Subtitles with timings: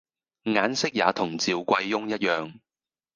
[0.45, 2.51] 眼色也同趙貴翁一樣，